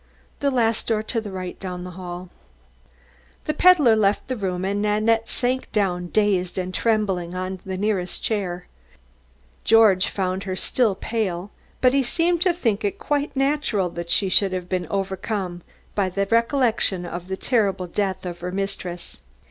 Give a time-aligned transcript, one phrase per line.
[0.39, 2.31] "The last door to the right down the hall."
[3.45, 8.23] The peddler left the room and Nanette sank down dazed and trembling on the nearest
[8.23, 8.65] chair.
[9.63, 11.51] George found her still pale,
[11.81, 15.61] but he seemed to think it quite natural that she should have been overcome
[15.93, 19.19] by the recollection of the terrible death of her mistress.